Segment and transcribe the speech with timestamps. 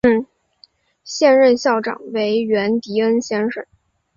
[1.03, 3.63] 现任校长为源迪恩先生。